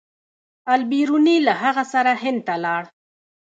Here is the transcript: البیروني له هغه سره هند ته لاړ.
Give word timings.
البیروني 0.73 1.37
له 1.47 1.53
هغه 1.63 1.83
سره 1.93 2.11
هند 2.23 2.39
ته 2.47 2.55
لاړ. 2.63 2.83